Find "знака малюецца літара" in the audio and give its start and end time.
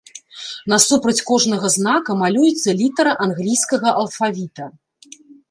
1.75-3.13